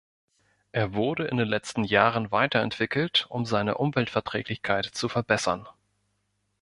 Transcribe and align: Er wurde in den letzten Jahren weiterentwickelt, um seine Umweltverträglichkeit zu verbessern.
Er 0.71 0.95
wurde 0.95 1.25
in 1.27 1.37
den 1.37 1.47
letzten 1.47 1.83
Jahren 1.83 2.31
weiterentwickelt, 2.31 3.27
um 3.29 3.45
seine 3.45 3.77
Umweltverträglichkeit 3.77 4.85
zu 4.87 5.07
verbessern. 5.09 5.67